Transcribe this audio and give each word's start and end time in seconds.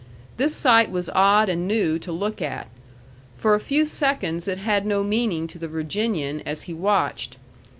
This 0.37 0.55
sight 0.55 0.89
was 0.89 1.11
odd 1.13 1.47
and 1.47 1.67
new 1.67 1.99
to 1.99 2.11
look 2.11 2.41
at. 2.41 2.67
For 3.37 3.53
a 3.53 3.59
few 3.59 3.85
seconds 3.85 4.47
it 4.47 4.57
had 4.57 4.83
no 4.83 5.03
meaning 5.03 5.45
to 5.49 5.59
the 5.59 5.67
Virginian 5.67 6.41
as 6.43 6.63
he 6.63 6.73
watched. 6.73 7.37